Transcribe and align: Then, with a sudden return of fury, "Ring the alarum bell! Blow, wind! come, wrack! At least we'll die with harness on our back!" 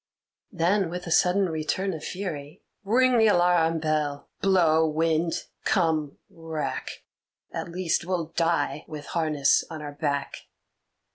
Then, 0.51 0.89
with 0.89 1.05
a 1.05 1.11
sudden 1.11 1.47
return 1.47 1.93
of 1.93 2.03
fury, 2.03 2.63
"Ring 2.83 3.19
the 3.19 3.27
alarum 3.27 3.77
bell! 3.77 4.29
Blow, 4.41 4.83
wind! 4.87 5.43
come, 5.63 6.17
wrack! 6.27 7.03
At 7.53 7.69
least 7.69 8.03
we'll 8.03 8.25
die 8.35 8.83
with 8.87 9.05
harness 9.05 9.63
on 9.69 9.79
our 9.83 9.93
back!" 9.93 10.47